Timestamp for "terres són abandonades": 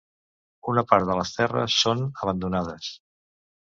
1.37-2.95